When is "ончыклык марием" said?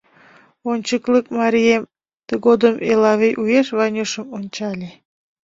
0.71-1.89